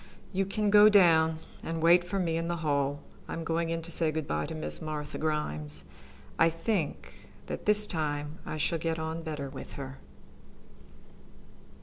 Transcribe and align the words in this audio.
You 0.33 0.47
can 0.47 0.71
go 0.71 0.85
on 0.85 0.91
down 0.93 1.39
and 1.61 1.79
wait 1.79 2.03
for 2.03 2.17
me 2.17 2.35
in 2.35 2.47
the 2.47 2.55
hall. 2.65 3.01
I 3.27 3.33
am 3.33 3.43
going 3.43 3.69
in 3.69 3.83
to 3.83 3.91
say 3.91 4.11
good 4.11 4.27
by 4.27 4.47
to 4.47 4.55
Miss 4.55 4.81
Martha 4.81 5.19
Grimes. 5.19 5.83
I 6.39 6.49
think 6.49 7.29
that 7.45 7.67
this 7.67 7.85
time 7.85 8.39
I 8.43 8.57
shall 8.57 8.79
get 8.79 8.97
on 8.97 9.21
better 9.21 9.47
with 9.47 9.73
her." 9.73 9.99